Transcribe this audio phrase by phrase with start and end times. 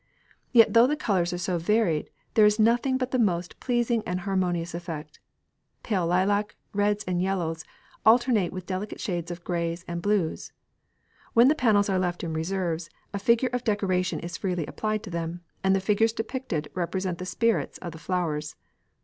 [0.51, 4.21] Yet though the colours are so varied there is nothing but the most pleasing and
[4.21, 5.19] harmonious effect.
[5.83, 7.63] Pale lilac, reds and yellows,
[8.03, 10.53] alternate with delicate shades of greys and blues.
[11.33, 15.41] When the panels are left in reserves, a figure decoration is freely applied to them,
[15.63, 18.55] and the figures depicted represent the spirits of the flowers.